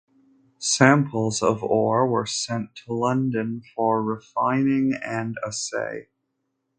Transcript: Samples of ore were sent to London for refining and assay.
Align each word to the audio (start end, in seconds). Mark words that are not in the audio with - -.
Samples 0.57 1.43
of 1.43 1.61
ore 1.61 2.07
were 2.07 2.25
sent 2.25 2.73
to 2.77 2.91
London 2.93 3.61
for 3.75 4.01
refining 4.01 4.93
and 4.95 5.35
assay. 5.47 6.07